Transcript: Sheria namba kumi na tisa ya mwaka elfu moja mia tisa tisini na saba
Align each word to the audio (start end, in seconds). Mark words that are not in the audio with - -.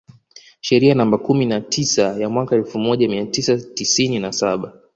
Sheria 0.61 0.95
namba 0.95 1.17
kumi 1.17 1.45
na 1.45 1.61
tisa 1.61 2.01
ya 2.19 2.29
mwaka 2.29 2.55
elfu 2.55 2.79
moja 2.79 3.07
mia 3.09 3.25
tisa 3.25 3.57
tisini 3.57 4.19
na 4.19 4.31
saba 4.31 4.73